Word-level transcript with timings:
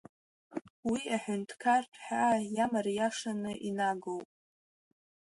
Уи 0.89 1.01
аҳәынҭқарратә 1.15 1.97
ҳәаа 2.05 2.37
иамариашаны 2.55 3.51
инагоуп. 3.67 4.27